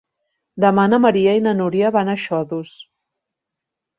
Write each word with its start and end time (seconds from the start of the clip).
Demà 0.63 0.85
na 0.93 0.99
Maria 1.03 1.35
i 1.39 1.43
na 1.47 1.53
Núria 1.59 1.93
van 1.97 2.11
a 2.13 2.17
Xodos. 2.23 2.71